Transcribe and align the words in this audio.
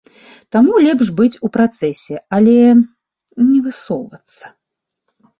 Таму 0.53 0.77
лепш 0.85 1.09
быць 1.17 1.39
у 1.47 1.49
працэсе, 1.57 2.15
але 2.37 2.55
не 3.49 3.59
высоўвацца. 3.67 4.45